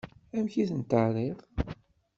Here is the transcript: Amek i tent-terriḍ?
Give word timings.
Amek 0.37 0.53
i 0.61 0.63
tent-terriḍ? 0.69 1.39